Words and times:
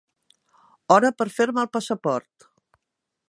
Hora 0.95 1.11
per 1.19 1.27
fer-me 1.35 1.63
el 1.65 1.71
passaport. 1.77 2.47